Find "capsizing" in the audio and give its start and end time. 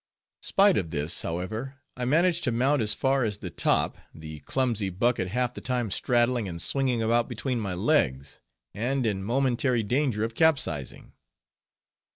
10.33-11.13